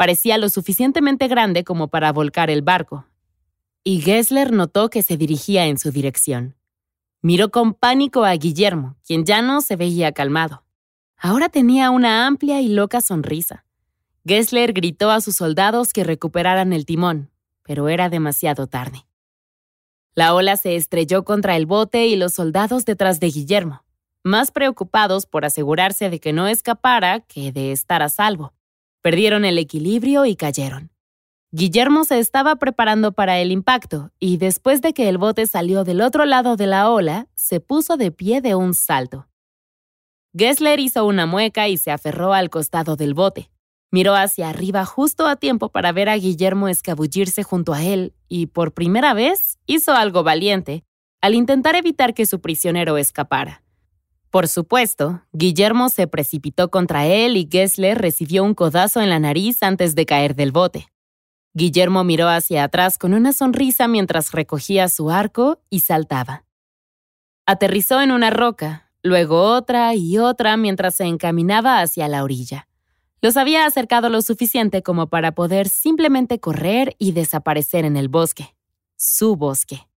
Parecía 0.02 0.40
lo 0.40 0.50
suficientemente 0.50 1.28
grande 1.28 1.64
como 1.64 1.90
para 1.90 2.12
volcar 2.12 2.50
el 2.50 2.64
barco. 2.64 3.06
Y 3.84 4.02
Gessler 4.02 4.52
notó 4.52 4.90
que 4.90 5.04
se 5.04 5.16
dirigía 5.16 5.68
en 5.68 5.78
su 5.78 5.92
dirección. 5.92 6.56
Miró 7.22 7.52
con 7.52 7.76
pánico 7.76 8.26
a 8.26 8.34
Guillermo, 8.34 8.96
quien 9.06 9.26
ya 9.26 9.44
no 9.44 9.62
se 9.62 9.76
veía 9.76 10.12
calmado. 10.12 10.64
Ahora 11.18 11.50
tenía 11.50 11.92
una 11.92 12.26
amplia 12.26 12.62
y 12.62 12.70
loca 12.70 13.00
sonrisa. 13.00 13.64
Gessler 14.26 14.74
gritó 14.74 15.12
a 15.12 15.22
sus 15.22 15.36
soldados 15.36 15.94
que 15.94 16.04
recuperaran 16.04 16.74
el 16.74 16.88
timón, 16.88 17.30
pero 17.62 17.88
era 17.88 18.10
demasiado 18.10 18.66
tarde. 18.66 19.06
La 20.16 20.34
ola 20.34 20.58
se 20.58 20.78
estrelló 20.78 21.26
contra 21.26 21.56
el 21.58 21.68
bote 21.68 22.08
y 22.08 22.16
los 22.16 22.34
soldados 22.34 22.86
detrás 22.86 23.20
de 23.20 23.28
Guillermo, 23.28 23.84
más 24.24 24.50
preocupados 24.50 25.28
por 25.28 25.46
asegurarse 25.46 26.10
de 26.10 26.20
que 26.20 26.34
no 26.34 26.48
escapara 26.48 27.20
que 27.20 27.52
de 27.52 27.72
estar 27.72 28.02
a 28.02 28.10
salvo. 28.10 28.52
Perdieron 29.02 29.46
el 29.46 29.58
equilibrio 29.58 30.26
y 30.26 30.36
cayeron. 30.36 30.92
Guillermo 31.52 32.06
se 32.06 32.20
estaba 32.20 32.56
preparando 32.56 33.12
para 33.12 33.40
el 33.40 33.52
impacto 33.52 34.12
y 34.20 34.38
después 34.38 34.82
de 34.82 34.94
que 34.94 35.10
el 35.10 35.18
bote 35.18 35.48
salió 35.48 35.84
del 35.84 36.02
otro 36.02 36.26
lado 36.26 36.56
de 36.56 36.68
la 36.68 36.90
ola, 36.90 37.28
se 37.36 37.60
puso 37.60 37.98
de 37.98 38.12
pie 38.12 38.42
de 38.42 38.56
un 38.56 38.74
salto. 38.74 39.28
Gessler 40.38 40.80
hizo 40.80 41.06
una 41.06 41.26
mueca 41.26 41.68
y 41.68 41.78
se 41.78 41.92
aferró 41.92 42.34
al 42.34 42.50
costado 42.50 42.96
del 42.96 43.14
bote. 43.14 43.52
Miró 43.92 44.16
hacia 44.16 44.48
arriba 44.48 44.86
justo 44.86 45.28
a 45.28 45.36
tiempo 45.36 45.70
para 45.70 45.92
ver 45.92 46.08
a 46.08 46.16
Guillermo 46.16 46.70
escabullirse 46.70 47.44
junto 47.44 47.74
a 47.74 47.84
él 47.84 48.14
y 48.30 48.46
por 48.46 48.74
primera 48.74 49.14
vez 49.14 49.58
hizo 49.66 49.94
algo 49.94 50.24
valiente 50.24 50.86
al 51.20 51.36
intentar 51.36 51.76
evitar 51.76 52.14
que 52.14 52.26
su 52.26 52.40
prisionero 52.40 52.98
escapara. 52.98 53.62
Por 54.32 54.48
supuesto, 54.48 55.22
Guillermo 55.34 55.90
se 55.90 56.08
precipitó 56.08 56.72
contra 56.72 57.06
él 57.06 57.36
y 57.36 57.50
Gessler 57.52 57.98
recibió 57.98 58.46
un 58.46 58.54
codazo 58.54 59.02
en 59.02 59.10
la 59.10 59.20
nariz 59.20 59.62
antes 59.62 59.94
de 59.94 60.06
caer 60.06 60.36
del 60.36 60.54
bote. 60.54 60.88
Guillermo 61.54 62.06
miró 62.06 62.30
hacia 62.30 62.64
atrás 62.64 62.98
con 62.98 63.14
una 63.14 63.34
sonrisa 63.34 63.90
mientras 63.90 64.32
recogía 64.32 64.88
su 64.88 65.12
arco 65.12 65.60
y 65.70 65.82
saltaba. 65.82 66.46
Aterrizó 67.46 68.00
en 68.00 68.14
una 68.14 68.30
roca, 68.30 68.90
luego 69.04 69.42
otra 69.42 69.96
y 69.96 70.18
otra 70.18 70.56
mientras 70.56 70.96
se 70.96 71.04
encaminaba 71.04 71.82
hacia 71.82 72.08
la 72.08 72.24
orilla. 72.24 72.70
Los 73.22 73.36
había 73.36 73.66
acercado 73.66 74.08
lo 74.08 74.22
suficiente 74.22 74.82
como 74.82 75.08
para 75.08 75.34
poder 75.34 75.68
simplemente 75.68 76.40
correr 76.40 76.96
y 77.00 77.12
desaparecer 77.12 77.84
en 77.84 77.98
el 77.98 78.08
bosque. 78.08 78.56
Su 78.96 79.36
bosque. 79.36 79.91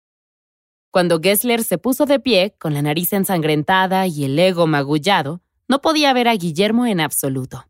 Cuando 0.92 1.22
Gessler 1.22 1.64
se 1.64 1.78
puso 1.78 2.06
de 2.06 2.20
pie, 2.20 2.54
con 2.60 2.74
la 2.74 2.82
nariz 2.82 3.14
ensangrentada 3.14 4.08
y 4.08 4.26
el 4.26 4.38
ego 4.38 4.68
magullado, 4.68 5.42
no 5.70 5.82
podía 5.82 6.12
ver 6.12 6.28
a 6.28 6.34
Guillermo 6.36 6.86
en 6.86 7.00
absoluto. 7.00 7.66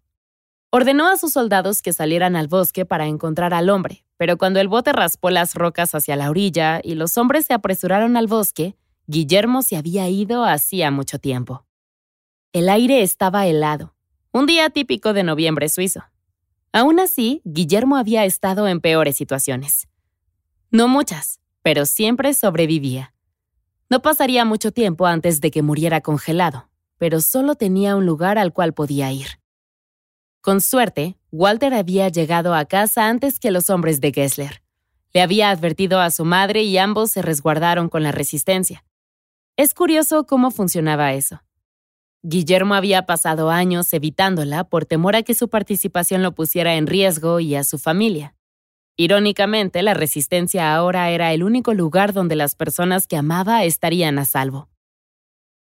Ordenó 0.72 1.08
a 1.08 1.18
sus 1.18 1.34
soldados 1.34 1.84
que 1.84 1.94
salieran 1.94 2.36
al 2.36 2.48
bosque 2.48 2.84
para 2.84 3.06
encontrar 3.06 3.54
al 3.54 3.70
hombre, 3.70 4.06
pero 4.18 4.40
cuando 4.40 4.60
el 4.60 4.68
bote 4.68 4.92
raspó 4.92 5.30
las 5.30 5.54
rocas 5.54 5.94
hacia 5.94 6.16
la 6.16 6.32
orilla 6.32 6.82
y 6.84 6.96
los 6.96 7.16
hombres 7.20 7.46
se 7.46 7.54
apresuraron 7.54 8.18
al 8.18 8.26
bosque, 8.26 8.76
Guillermo 9.06 9.62
se 9.62 9.78
había 9.78 10.10
ido 10.10 10.44
hacía 10.44 10.90
mucho 10.90 11.20
tiempo. 11.20 11.66
El 12.54 12.70
aire 12.70 13.04
estaba 13.04 13.46
helado, 13.46 13.94
un 14.32 14.48
día 14.48 14.72
típico 14.72 15.14
de 15.14 15.24
noviembre 15.24 15.70
suizo. 15.70 16.06
Aún 16.74 17.00
así, 17.00 17.42
Guillermo 17.44 17.98
había 17.98 18.26
estado 18.26 18.68
en 18.68 18.82
peores 18.82 19.16
situaciones. 19.16 19.88
No 20.72 20.88
muchas, 20.88 21.40
pero 21.62 21.86
siempre 21.86 22.34
sobrevivía. 22.34 23.11
No 23.92 24.02
pasaría 24.02 24.46
mucho 24.46 24.72
tiempo 24.72 25.06
antes 25.06 25.42
de 25.42 25.52
que 25.52 25.62
muriera 25.62 26.00
congelado, 26.00 26.70
pero 26.98 27.20
solo 27.20 27.56
tenía 27.56 27.98
un 27.98 28.06
lugar 28.06 28.38
al 28.38 28.54
cual 28.54 28.72
podía 28.74 29.12
ir. 29.12 29.42
Con 30.40 30.62
suerte, 30.62 31.18
Walter 31.30 31.74
había 31.74 32.08
llegado 32.08 32.56
a 32.56 32.64
casa 32.64 33.10
antes 33.10 33.38
que 33.38 33.52
los 33.52 33.70
hombres 33.70 34.00
de 34.00 34.14
Gessler. 34.14 34.64
Le 35.12 35.22
había 35.22 35.50
advertido 35.50 36.00
a 36.00 36.10
su 36.10 36.24
madre 36.24 36.64
y 36.64 36.78
ambos 36.78 37.12
se 37.12 37.22
resguardaron 37.22 37.90
con 37.90 38.02
la 38.02 38.14
resistencia. 38.14 38.86
Es 39.58 39.74
curioso 39.74 40.26
cómo 40.26 40.52
funcionaba 40.52 41.12
eso. 41.12 41.44
Guillermo 42.24 42.76
había 42.76 43.06
pasado 43.06 43.50
años 43.50 43.92
evitándola 43.92 44.64
por 44.64 44.86
temor 44.86 45.18
a 45.18 45.24
que 45.24 45.34
su 45.34 45.50
participación 45.50 46.24
lo 46.24 46.34
pusiera 46.34 46.76
en 46.76 46.88
riesgo 46.88 47.42
y 47.42 47.56
a 47.56 47.66
su 47.66 47.78
familia. 47.78 48.36
Irónicamente, 48.98 49.82
la 49.82 49.94
resistencia 49.94 50.76
ahora 50.76 51.10
era 51.10 51.34
el 51.34 51.44
único 51.44 51.74
lugar 51.74 52.14
donde 52.14 52.36
las 52.36 52.56
personas 52.56 53.08
que 53.08 53.18
amaba 53.18 53.64
estarían 53.64 54.20
a 54.20 54.26
salvo. 54.26 54.70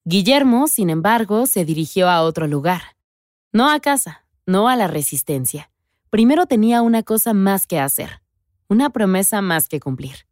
Guillermo, 0.05 0.67
sin 0.67 0.89
embargo, 0.89 1.45
se 1.45 1.65
dirigió 1.65 2.09
a 2.09 2.23
otro 2.23 2.47
lugar. 2.47 2.81
No 3.51 3.69
a 3.69 3.79
casa, 3.79 4.25
no 4.45 4.69
a 4.69 4.75
la 4.75 4.88
resistencia. 4.88 5.69
Primero 6.09 6.45
tenía 6.47 6.81
una 6.81 7.03
cosa 7.03 7.33
más 7.33 7.67
que 7.67 7.79
hacer, 7.79 8.21
una 8.67 8.89
promesa 8.89 9.41
más 9.41 9.67
que 9.67 9.79
cumplir. 9.79 10.25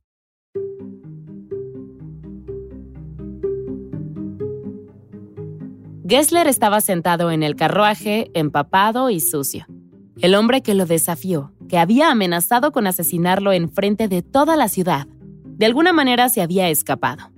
Gessler 6.08 6.48
estaba 6.48 6.80
sentado 6.80 7.32
en 7.32 7.44
el 7.44 7.58
carruaje, 7.58 8.32
empapado 8.34 9.10
y 9.10 9.20
sucio. 9.20 9.68
El 10.22 10.36
hombre 10.36 10.62
que 10.64 10.74
lo 10.74 10.86
desafió, 10.86 11.52
que 11.68 11.78
había 11.78 12.12
amenazado 12.12 12.72
con 12.72 12.88
asesinarlo 12.88 13.54
en 13.54 13.70
frente 13.70 14.08
de 14.08 14.22
toda 14.22 14.56
la 14.56 14.70
ciudad, 14.70 15.08
de 15.44 15.66
alguna 15.66 15.94
manera 15.94 16.30
se 16.30 16.42
había 16.42 16.70
escapado. 16.70 17.32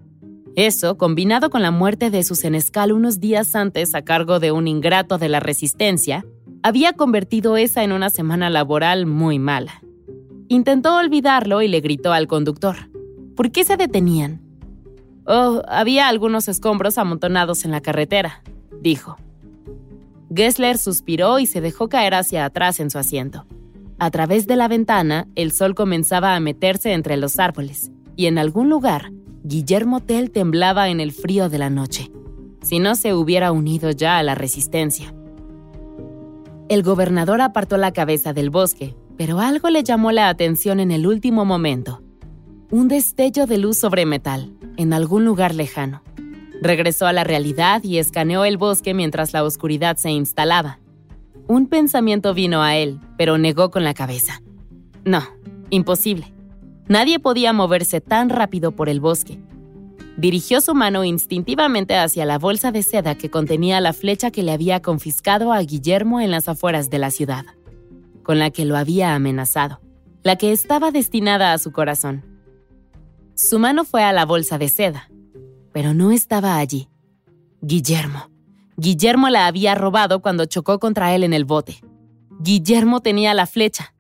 Eso, 0.55 0.97
combinado 0.97 1.49
con 1.49 1.61
la 1.61 1.71
muerte 1.71 2.09
de 2.09 2.23
su 2.23 2.35
senescal 2.35 2.91
unos 2.91 3.19
días 3.19 3.55
antes 3.55 3.95
a 3.95 4.01
cargo 4.01 4.39
de 4.39 4.51
un 4.51 4.67
ingrato 4.67 5.17
de 5.17 5.29
la 5.29 5.39
resistencia, 5.39 6.25
había 6.63 6.93
convertido 6.93 7.55
esa 7.55 7.83
en 7.83 7.91
una 7.91 8.09
semana 8.09 8.49
laboral 8.49 9.05
muy 9.05 9.39
mala. 9.39 9.81
Intentó 10.49 10.97
olvidarlo 10.97 11.61
y 11.61 11.67
le 11.67 11.79
gritó 11.79 12.11
al 12.11 12.27
conductor. 12.27 12.75
¿Por 13.35 13.51
qué 13.51 13.63
se 13.63 13.77
detenían? 13.77 14.41
Oh, 15.25 15.61
había 15.67 16.09
algunos 16.09 16.47
escombros 16.47 16.97
amontonados 16.97 17.63
en 17.63 17.71
la 17.71 17.81
carretera, 17.81 18.41
dijo. 18.81 19.17
Gessler 20.33 20.77
suspiró 20.77 21.39
y 21.39 21.45
se 21.45 21.61
dejó 21.61 21.87
caer 21.87 22.15
hacia 22.15 22.45
atrás 22.45 22.79
en 22.79 22.89
su 22.89 22.97
asiento. 22.97 23.45
A 23.99 24.11
través 24.11 24.47
de 24.47 24.55
la 24.55 24.69
ventana, 24.69 25.27
el 25.35 25.51
sol 25.51 25.75
comenzaba 25.75 26.35
a 26.35 26.39
meterse 26.39 26.93
entre 26.93 27.17
los 27.17 27.37
árboles, 27.37 27.91
y 28.15 28.27
en 28.27 28.37
algún 28.37 28.69
lugar, 28.69 29.11
Guillermo 29.43 29.99
Tell 29.99 30.31
temblaba 30.31 30.89
en 30.89 31.01
el 31.01 31.11
frío 31.11 31.49
de 31.49 31.57
la 31.57 31.69
noche, 31.69 32.09
si 32.61 32.79
no 32.79 32.95
se 32.95 33.13
hubiera 33.13 33.51
unido 33.51 33.91
ya 33.91 34.17
a 34.17 34.23
la 34.23 34.35
resistencia. 34.35 35.13
El 36.69 36.81
gobernador 36.81 37.41
apartó 37.41 37.75
la 37.75 37.91
cabeza 37.91 38.31
del 38.31 38.49
bosque, 38.49 38.95
pero 39.17 39.39
algo 39.39 39.69
le 39.69 39.83
llamó 39.83 40.13
la 40.13 40.29
atención 40.29 40.79
en 40.79 40.91
el 40.91 41.05
último 41.05 41.43
momento. 41.43 42.01
Un 42.71 42.87
destello 42.87 43.47
de 43.47 43.57
luz 43.57 43.79
sobre 43.79 44.05
metal, 44.05 44.53
en 44.77 44.93
algún 44.93 45.25
lugar 45.25 45.53
lejano. 45.55 46.03
Regresó 46.61 47.05
a 47.05 47.13
la 47.13 47.25
realidad 47.25 47.83
y 47.83 47.97
escaneó 47.97 48.45
el 48.45 48.57
bosque 48.57 48.93
mientras 48.93 49.33
la 49.33 49.43
oscuridad 49.43 49.97
se 49.97 50.11
instalaba. 50.11 50.79
Un 51.49 51.67
pensamiento 51.67 52.33
vino 52.33 52.63
a 52.63 52.77
él, 52.77 53.01
pero 53.17 53.37
negó 53.37 53.71
con 53.71 53.83
la 53.83 53.93
cabeza. 53.93 54.41
No, 55.03 55.23
imposible. 55.69 56.33
Nadie 56.87 57.19
podía 57.19 57.51
moverse 57.51 57.99
tan 57.99 58.29
rápido 58.29 58.71
por 58.71 58.87
el 58.87 59.01
bosque, 59.01 59.41
Dirigió 60.19 60.59
su 60.59 60.75
mano 60.75 61.05
instintivamente 61.05 61.95
hacia 61.95 62.25
la 62.25 62.37
bolsa 62.37 62.73
de 62.73 62.83
seda 62.83 63.15
que 63.15 63.29
contenía 63.29 63.79
la 63.79 63.93
flecha 63.93 64.31
que 64.31 64.43
le 64.43 64.51
había 64.51 64.81
confiscado 64.81 65.53
a 65.53 65.61
Guillermo 65.61 66.19
en 66.19 66.29
las 66.29 66.49
afueras 66.49 66.89
de 66.89 66.99
la 66.99 67.09
ciudad, 67.09 67.45
con 68.21 68.37
la 68.37 68.49
que 68.49 68.65
lo 68.65 68.75
había 68.75 69.15
amenazado, 69.15 69.79
la 70.23 70.35
que 70.35 70.51
estaba 70.51 70.91
destinada 70.91 71.53
a 71.53 71.57
su 71.57 71.71
corazón. 71.71 72.25
Su 73.33 73.59
mano 73.59 73.85
fue 73.85 74.03
a 74.03 74.11
la 74.11 74.25
bolsa 74.25 74.57
de 74.57 74.67
seda, 74.67 75.09
pero 75.71 75.93
no 75.93 76.11
estaba 76.11 76.57
allí. 76.57 76.89
Guillermo. 77.61 78.28
Guillermo 78.79 79.29
la 79.29 79.45
había 79.45 79.75
robado 79.75 80.21
cuando 80.21 80.45
chocó 80.45 80.79
contra 80.79 81.13
él 81.13 81.25
en 81.25 81.33
el 81.33 81.43
bote. 81.43 81.81
Guillermo 82.39 83.01
tenía 83.01 83.33
la 83.33 83.45
flecha. 83.45 83.93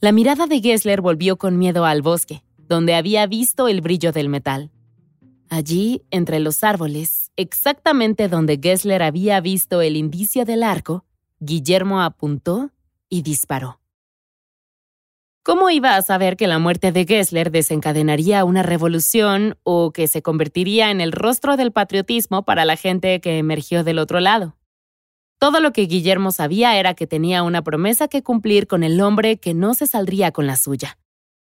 La 0.00 0.10
mirada 0.10 0.48
de 0.48 0.60
Gessler 0.60 1.00
volvió 1.00 1.36
con 1.38 1.58
miedo 1.58 1.84
al 1.84 2.02
bosque, 2.02 2.42
donde 2.56 2.96
había 2.96 3.24
visto 3.28 3.68
el 3.68 3.80
brillo 3.80 4.10
del 4.10 4.28
metal. 4.28 4.72
Allí, 5.48 6.02
entre 6.10 6.40
los 6.40 6.64
árboles, 6.64 7.30
exactamente 7.36 8.26
donde 8.26 8.58
Gessler 8.60 9.00
había 9.00 9.40
visto 9.40 9.80
el 9.80 9.94
indicio 9.94 10.44
del 10.44 10.64
arco, 10.64 11.04
Guillermo 11.38 12.02
apuntó 12.02 12.72
y 13.08 13.22
disparó. 13.22 13.78
¿Cómo 15.48 15.70
iba 15.70 15.96
a 15.96 16.02
saber 16.02 16.36
que 16.36 16.46
la 16.46 16.58
muerte 16.58 16.92
de 16.92 17.06
Gessler 17.06 17.50
desencadenaría 17.50 18.44
una 18.44 18.62
revolución 18.62 19.56
o 19.62 19.92
que 19.92 20.06
se 20.06 20.20
convertiría 20.20 20.90
en 20.90 21.00
el 21.00 21.10
rostro 21.10 21.56
del 21.56 21.72
patriotismo 21.72 22.44
para 22.44 22.66
la 22.66 22.76
gente 22.76 23.18
que 23.22 23.38
emergió 23.38 23.82
del 23.82 23.98
otro 23.98 24.20
lado? 24.20 24.58
Todo 25.38 25.60
lo 25.60 25.72
que 25.72 25.86
Guillermo 25.86 26.32
sabía 26.32 26.78
era 26.78 26.92
que 26.92 27.06
tenía 27.06 27.42
una 27.44 27.62
promesa 27.62 28.08
que 28.08 28.22
cumplir 28.22 28.66
con 28.66 28.82
el 28.82 29.00
hombre 29.00 29.38
que 29.38 29.54
no 29.54 29.72
se 29.72 29.86
saldría 29.86 30.32
con 30.32 30.46
la 30.46 30.56
suya. 30.56 30.98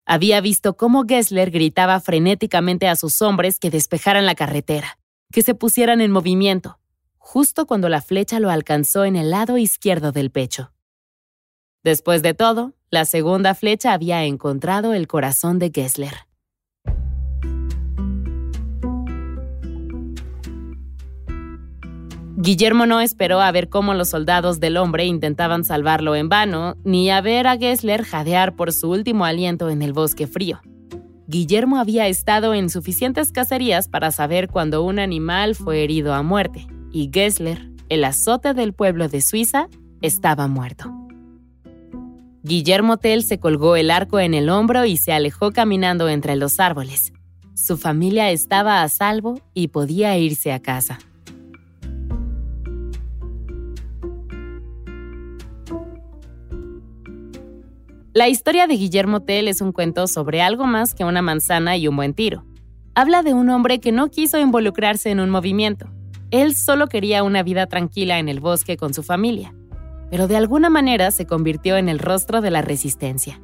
Había 0.07 0.41
visto 0.41 0.79
cómo 0.79 1.05
Gessler 1.07 1.51
gritaba 1.51 2.01
frenéticamente 2.01 2.89
a 2.89 2.97
sus 2.97 3.21
hombres 3.21 3.59
que 3.59 3.69
despejaran 3.69 4.25
la 4.25 4.35
carretera, 4.35 4.99
que 5.31 5.43
se 5.43 5.55
pusieran 5.55 6.01
en 6.01 6.11
movimiento, 6.11 6.79
justo 7.19 7.67
cuando 7.67 7.91
la 7.91 8.01
flecha 8.01 8.41
lo 8.41 8.49
alcanzó 8.49 9.05
en 9.05 9.17
el 9.17 9.29
lado 9.29 9.59
izquierdo 9.59 10.11
del 10.11 10.31
pecho. 10.31 10.73
Después 11.83 12.23
de 12.23 12.35
todo, 12.35 12.75
la 12.91 13.07
segunda 13.07 13.55
flecha 13.55 13.95
había 13.95 14.25
encontrado 14.25 14.93
el 14.93 15.07
corazón 15.07 15.59
de 15.59 15.71
Gessler. 15.75 16.15
Guillermo 22.37 22.87
no 22.87 23.01
esperó 23.01 23.41
a 23.41 23.51
ver 23.53 23.69
cómo 23.69 23.93
los 23.95 24.09
soldados 24.09 24.61
del 24.61 24.77
hombre 24.77 25.05
intentaban 25.05 25.65
salvarlo 25.65 26.17
en 26.17 26.29
vano, 26.29 26.77
ni 26.85 27.11
a 27.11 27.21
ver 27.21 27.47
a 27.47 27.57
Gessler 27.57 28.03
jadear 28.03 28.57
por 28.57 28.73
su 28.73 28.91
último 28.91 29.25
aliento 29.25 29.69
en 29.69 29.83
el 29.83 29.93
bosque 29.93 30.27
frío. 30.27 30.61
Guillermo 31.27 31.79
había 31.79 32.09
estado 32.09 32.55
en 32.55 32.71
suficientes 32.71 33.31
cacerías 33.31 33.89
para 33.89 34.11
saber 34.11 34.49
cuando 34.49 34.83
un 34.83 34.99
animal 34.99 35.55
fue 35.55 35.85
herido 35.85 36.13
a 36.13 36.23
muerte, 36.23 36.67
y 36.93 37.11
Gessler, 37.13 37.71
el 37.89 38.05
azote 38.05 38.53
del 38.53 38.73
pueblo 38.73 39.09
de 39.09 39.21
Suiza, 39.21 39.69
estaba 40.01 40.47
muerto. 40.47 41.00
Guillermo 42.43 42.97
Tell 42.97 43.23
se 43.23 43.39
colgó 43.39 43.77
el 43.77 43.91
arco 43.91 44.19
en 44.19 44.33
el 44.33 44.49
hombro 44.49 44.87
y 44.87 44.97
se 44.97 45.13
alejó 45.13 45.53
caminando 45.53 46.09
entre 46.09 46.37
los 46.37 46.59
árboles. 46.59 47.13
Su 47.55 47.77
familia 47.77 48.31
estaba 48.31 48.83
a 48.83 48.89
salvo 48.89 49.41
y 49.53 49.69
podía 49.69 50.17
irse 50.17 50.51
a 50.53 50.61
casa. 50.61 50.99
La 58.15 58.29
historia 58.29 58.67
de 58.67 58.75
Guillermo 58.75 59.21
Tell 59.21 59.47
es 59.47 59.61
un 59.61 59.73
cuento 59.73 60.07
sobre 60.07 60.41
algo 60.41 60.67
más 60.67 60.95
que 60.95 61.05
una 61.05 61.21
manzana 61.21 61.77
y 61.77 61.87
un 61.89 61.97
buen 61.97 62.15
tiro. 62.15 62.45
Habla 62.95 63.23
de 63.23 63.35
un 63.35 63.51
hombre 63.51 63.81
que 63.81 63.93
no 63.93 64.09
quiso 64.09 64.39
involucrarse 64.39 65.11
en 65.11 65.21
un 65.21 65.29
movimiento. 65.29 65.91
Él 66.31 66.57
solo 66.57 66.87
quería 66.89 67.23
una 67.23 67.43
vida 67.43 67.67
tranquila 67.67 68.19
en 68.19 68.29
el 68.29 68.41
bosque 68.41 68.77
con 68.77 68.95
su 68.95 69.03
familia, 69.03 69.55
pero 70.11 70.27
de 70.27 70.37
alguna 70.37 70.69
manera 70.69 71.11
se 71.11 71.27
convirtió 71.27 71.77
en 71.77 71.89
el 71.89 71.99
rostro 71.99 72.41
de 72.41 72.51
la 72.51 72.63
resistencia. 72.63 73.41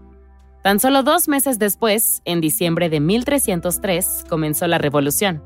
Tan 0.62 0.80
solo 0.80 1.04
dos 1.04 1.28
meses 1.28 1.58
después, 1.58 2.22
en 2.24 2.40
diciembre 2.40 2.88
de 2.88 2.98
1303, 3.00 4.24
comenzó 4.28 4.66
la 4.66 4.78
revolución. 4.78 5.42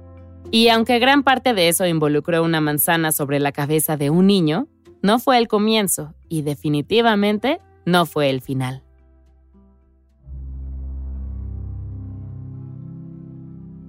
Y 0.50 0.68
aunque 0.68 0.98
gran 0.98 1.22
parte 1.22 1.52
de 1.52 1.68
eso 1.68 1.86
involucró 1.86 2.42
una 2.42 2.60
manzana 2.60 3.12
sobre 3.12 3.38
la 3.38 3.52
cabeza 3.52 3.98
de 3.98 4.08
un 4.08 4.26
niño, 4.26 4.66
no 5.02 5.18
fue 5.18 5.38
el 5.38 5.46
comienzo 5.46 6.14
y 6.28 6.42
definitivamente 6.42 7.60
no 7.84 8.06
fue 8.06 8.30
el 8.30 8.40
final. 8.40 8.82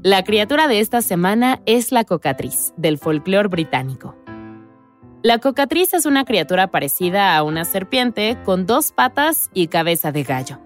La 0.03 0.23
criatura 0.23 0.67
de 0.67 0.79
esta 0.79 1.01
semana 1.01 1.61
es 1.65 1.91
la 1.91 2.03
cocatriz, 2.03 2.73
del 2.75 2.97
folclore 2.97 3.49
británico. 3.49 4.15
La 5.23 5.37
cocatriz 5.37 5.93
es 5.93 6.07
una 6.07 6.25
criatura 6.25 6.71
parecida 6.71 7.37
a 7.37 7.43
una 7.43 7.63
serpiente 7.63 8.39
con 8.43 8.65
dos 8.65 8.91
patas 8.91 9.51
y 9.53 9.67
cabeza 9.67 10.11
de 10.11 10.23
gallo. 10.23 10.57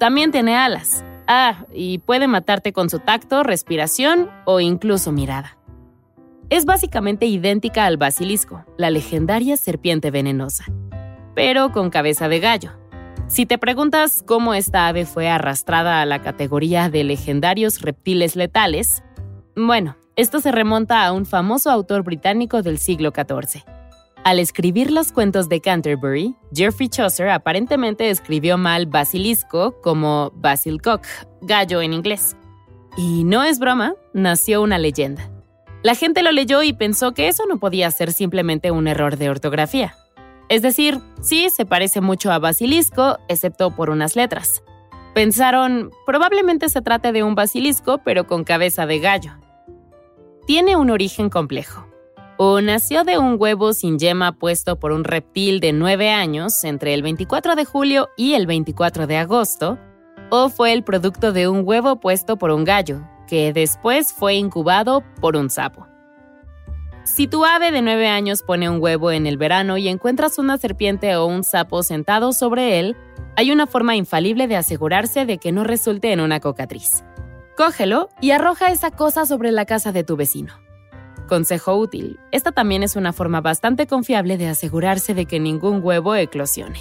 También 0.00 0.32
tiene 0.32 0.56
alas. 0.56 1.04
Ah, 1.28 1.66
y 1.72 1.98
puede 1.98 2.26
matarte 2.26 2.72
con 2.72 2.90
su 2.90 2.98
tacto, 2.98 3.44
respiración 3.44 4.28
o 4.44 4.58
incluso 4.58 5.12
mirada. 5.12 5.56
Es 6.50 6.64
básicamente 6.64 7.26
idéntica 7.26 7.86
al 7.86 7.96
basilisco, 7.96 8.64
la 8.76 8.90
legendaria 8.90 9.56
serpiente 9.56 10.10
venenosa, 10.10 10.64
pero 11.36 11.70
con 11.70 11.90
cabeza 11.90 12.28
de 12.28 12.40
gallo. 12.40 12.72
Si 13.28 13.46
te 13.46 13.56
preguntas 13.56 14.24
cómo 14.26 14.54
esta 14.54 14.88
ave 14.88 15.06
fue 15.06 15.28
arrastrada 15.28 16.02
a 16.02 16.06
la 16.06 16.22
categoría 16.22 16.88
de 16.88 17.04
legendarios 17.04 17.80
reptiles 17.82 18.34
letales, 18.34 19.04
bueno, 19.54 19.96
esto 20.16 20.40
se 20.40 20.50
remonta 20.50 21.06
a 21.06 21.12
un 21.12 21.26
famoso 21.26 21.70
autor 21.70 22.02
británico 22.02 22.62
del 22.62 22.78
siglo 22.78 23.12
XIV, 23.14 23.62
al 24.26 24.40
escribir 24.40 24.90
los 24.90 25.12
cuentos 25.12 25.48
de 25.48 25.60
Canterbury, 25.60 26.34
Geoffrey 26.52 26.88
Chaucer 26.88 27.28
aparentemente 27.28 28.10
escribió 28.10 28.58
mal 28.58 28.86
basilisco 28.86 29.80
como 29.82 30.32
basilcock, 30.34 31.06
gallo 31.42 31.80
en 31.80 31.92
inglés. 31.92 32.36
Y 32.96 33.22
no 33.22 33.44
es 33.44 33.60
broma, 33.60 33.94
nació 34.14 34.62
una 34.62 34.78
leyenda. 34.78 35.30
La 35.84 35.94
gente 35.94 36.24
lo 36.24 36.32
leyó 36.32 36.64
y 36.64 36.72
pensó 36.72 37.14
que 37.14 37.28
eso 37.28 37.44
no 37.46 37.60
podía 37.60 37.88
ser 37.92 38.12
simplemente 38.12 38.72
un 38.72 38.88
error 38.88 39.16
de 39.16 39.30
ortografía. 39.30 39.94
Es 40.48 40.60
decir, 40.60 40.98
sí, 41.22 41.48
se 41.48 41.64
parece 41.64 42.00
mucho 42.00 42.32
a 42.32 42.40
basilisco, 42.40 43.20
excepto 43.28 43.76
por 43.76 43.90
unas 43.90 44.16
letras. 44.16 44.64
Pensaron, 45.14 45.92
probablemente 46.04 46.68
se 46.68 46.82
trate 46.82 47.12
de 47.12 47.22
un 47.22 47.36
basilisco, 47.36 47.98
pero 47.98 48.26
con 48.26 48.42
cabeza 48.42 48.86
de 48.86 48.98
gallo. 48.98 49.45
Tiene 50.46 50.76
un 50.76 50.90
origen 50.90 51.28
complejo 51.28 51.88
o 52.36 52.60
nació 52.60 53.02
de 53.02 53.18
un 53.18 53.34
huevo 53.36 53.72
sin 53.72 53.98
yema 53.98 54.30
puesto 54.30 54.78
por 54.78 54.92
un 54.92 55.02
reptil 55.02 55.58
de 55.58 55.72
9 55.72 56.10
años 56.10 56.62
entre 56.62 56.94
el 56.94 57.02
24 57.02 57.56
de 57.56 57.64
julio 57.64 58.10
y 58.16 58.34
el 58.34 58.46
24 58.46 59.08
de 59.08 59.16
agosto, 59.16 59.76
o 60.30 60.48
fue 60.48 60.72
el 60.72 60.84
producto 60.84 61.32
de 61.32 61.48
un 61.48 61.62
huevo 61.64 61.98
puesto 61.98 62.36
por 62.36 62.52
un 62.52 62.62
gallo, 62.62 63.00
que 63.26 63.52
después 63.52 64.12
fue 64.12 64.34
incubado 64.34 65.02
por 65.20 65.34
un 65.34 65.50
sapo. 65.50 65.88
Si 67.02 67.26
tu 67.26 67.44
ave 67.44 67.72
de 67.72 67.82
9 67.82 68.06
años 68.06 68.44
pone 68.44 68.70
un 68.70 68.80
huevo 68.80 69.10
en 69.10 69.26
el 69.26 69.38
verano 69.38 69.78
y 69.78 69.88
encuentras 69.88 70.38
una 70.38 70.58
serpiente 70.58 71.16
o 71.16 71.26
un 71.26 71.42
sapo 71.42 71.82
sentado 71.82 72.32
sobre 72.32 72.78
él, 72.78 72.96
hay 73.34 73.50
una 73.50 73.66
forma 73.66 73.96
infalible 73.96 74.46
de 74.46 74.54
asegurarse 74.54 75.26
de 75.26 75.38
que 75.38 75.50
no 75.50 75.64
resulte 75.64 76.12
en 76.12 76.20
una 76.20 76.38
cocatriz. 76.38 77.02
Cógelo 77.56 78.10
y 78.20 78.32
arroja 78.32 78.70
esa 78.70 78.90
cosa 78.90 79.24
sobre 79.24 79.50
la 79.50 79.64
casa 79.64 79.90
de 79.90 80.04
tu 80.04 80.16
vecino. 80.16 80.52
Consejo 81.26 81.74
útil. 81.76 82.20
Esta 82.30 82.52
también 82.52 82.82
es 82.82 82.96
una 82.96 83.14
forma 83.14 83.40
bastante 83.40 83.86
confiable 83.86 84.36
de 84.36 84.48
asegurarse 84.48 85.14
de 85.14 85.24
que 85.24 85.40
ningún 85.40 85.80
huevo 85.82 86.14
eclosione. 86.14 86.78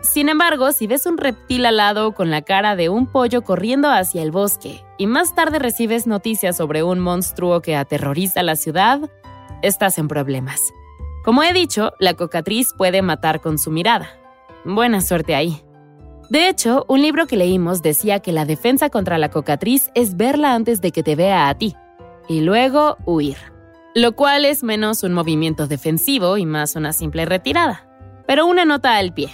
Sin 0.00 0.28
embargo, 0.28 0.72
si 0.72 0.86
ves 0.86 1.06
un 1.06 1.16
reptil 1.16 1.66
alado 1.66 2.12
con 2.12 2.30
la 2.30 2.42
cara 2.42 2.76
de 2.76 2.88
un 2.88 3.06
pollo 3.06 3.42
corriendo 3.42 3.90
hacia 3.90 4.22
el 4.22 4.30
bosque 4.30 4.84
y 4.96 5.06
más 5.06 5.34
tarde 5.34 5.58
recibes 5.58 6.06
noticias 6.06 6.56
sobre 6.56 6.82
un 6.82 7.00
monstruo 7.00 7.62
que 7.62 7.74
aterroriza 7.74 8.42
la 8.42 8.56
ciudad, 8.56 9.10
estás 9.62 9.98
en 9.98 10.06
problemas. 10.06 10.60
Como 11.24 11.42
he 11.42 11.52
dicho, 11.52 11.94
la 11.98 12.14
cocatriz 12.14 12.74
puede 12.76 13.02
matar 13.02 13.40
con 13.40 13.58
su 13.58 13.70
mirada. 13.70 14.08
Buena 14.64 15.00
suerte 15.00 15.34
ahí. 15.34 15.62
De 16.30 16.48
hecho, 16.48 16.84
un 16.88 17.00
libro 17.00 17.26
que 17.26 17.38
leímos 17.38 17.80
decía 17.80 18.20
que 18.20 18.32
la 18.32 18.44
defensa 18.44 18.90
contra 18.90 19.16
la 19.16 19.30
cocatriz 19.30 19.90
es 19.94 20.16
verla 20.16 20.54
antes 20.54 20.82
de 20.82 20.92
que 20.92 21.02
te 21.02 21.16
vea 21.16 21.48
a 21.48 21.54
ti, 21.54 21.74
y 22.28 22.42
luego 22.42 22.98
huir, 23.06 23.38
lo 23.94 24.12
cual 24.12 24.44
es 24.44 24.62
menos 24.62 25.02
un 25.02 25.14
movimiento 25.14 25.66
defensivo 25.66 26.36
y 26.36 26.44
más 26.44 26.76
una 26.76 26.92
simple 26.92 27.24
retirada. 27.24 27.86
Pero 28.26 28.44
una 28.44 28.66
nota 28.66 28.98
al 28.98 29.14
pie. 29.14 29.30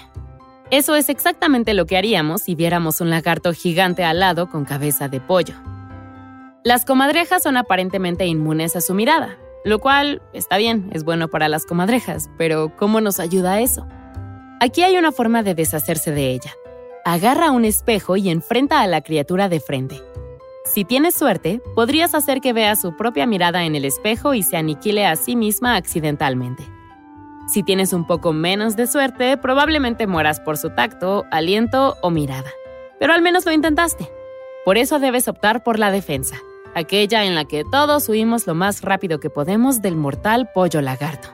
Eso 0.71 0.95
es 0.95 1.09
exactamente 1.09 1.75
lo 1.75 1.85
que 1.85 1.97
haríamos 1.97 2.43
si 2.43 2.55
viéramos 2.55 3.01
un 3.01 3.11
lagarto 3.11 3.53
gigante 3.53 4.05
al 4.05 4.21
lado 4.21 4.49
con 4.49 4.65
cabeza 4.65 5.09
de 5.09 5.21
pollo. 5.21 5.55
Las 6.63 6.85
comadrejas 6.85 7.43
son 7.43 7.57
aparentemente 7.57 8.25
inmunes 8.27 8.77
a 8.77 8.81
su 8.81 8.95
mirada, 8.95 9.37
lo 9.65 9.81
cual 9.81 10.23
está 10.33 10.59
bien, 10.59 10.91
es 10.93 11.03
bueno 11.03 11.27
para 11.27 11.49
las 11.49 11.67
comadrejas, 11.67 12.31
pero 12.39 12.75
¿cómo 12.77 13.01
nos 13.01 13.19
ayuda 13.19 13.61
eso? 13.61 13.87
Aquí 14.61 14.83
hay 14.83 14.97
una 14.97 15.11
forma 15.11 15.43
de 15.43 15.55
deshacerse 15.55 16.13
de 16.13 16.31
ella. 16.31 16.53
Agarra 17.07 17.51
un 17.51 17.67
espejo 17.67 18.17
y 18.17 18.31
enfrenta 18.31 18.81
a 18.81 18.87
la 18.87 19.03
criatura 19.03 19.51
de 19.51 19.61
frente. 19.61 20.01
Si 20.65 20.87
tienes 20.87 21.15
suerte, 21.15 21.61
podrías 21.75 22.15
hacer 22.15 22.41
que 22.41 22.55
vea 22.55 22.77
su 22.77 22.97
propia 22.97 23.27
mirada 23.27 23.65
en 23.65 23.75
el 23.75 23.85
espejo 23.85 24.33
y 24.33 24.43
se 24.43 24.57
aniquile 24.57 25.05
a 25.05 25.15
sí 25.17 25.37
misma 25.37 25.77
accidentalmente. 25.77 26.67
Si 27.47 27.63
tienes 27.63 27.93
un 27.93 28.07
poco 28.07 28.33
menos 28.33 28.75
de 28.75 28.87
suerte, 28.87 29.37
probablemente 29.37 30.07
mueras 30.07 30.41
por 30.41 30.57
su 30.57 30.71
tacto, 30.71 31.27
aliento 31.31 31.99
o 32.01 32.09
mirada. 32.09 32.51
Pero 32.99 33.13
al 33.13 33.21
menos 33.21 33.45
lo 33.45 33.53
intentaste. 33.53 34.11
Por 34.65 34.79
eso 34.79 34.99
debes 34.99 35.29
optar 35.29 35.63
por 35.63 35.79
la 35.79 35.91
defensa, 35.91 36.37
aquella 36.75 37.27
en 37.27 37.35
la 37.35 37.45
que 37.45 37.65
todos 37.71 38.09
huimos 38.09 38.47
lo 38.47 38.55
más 38.55 38.81
rápido 38.81 39.21
que 39.21 39.29
podemos 39.29 39.83
del 39.83 39.97
mortal 39.97 40.51
pollo 40.55 40.81
lagarto. 40.81 41.34